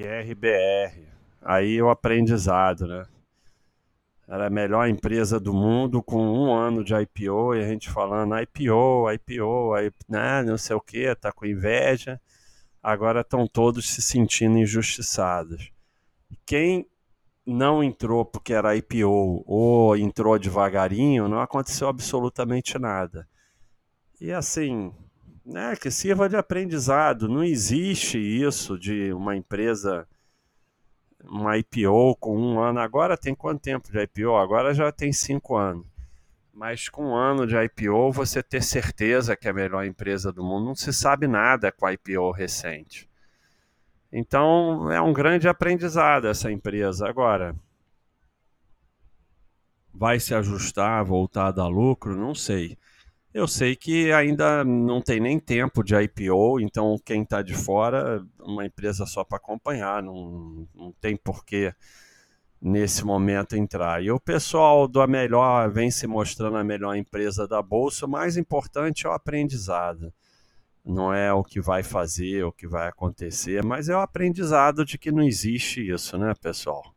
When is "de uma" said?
28.78-29.36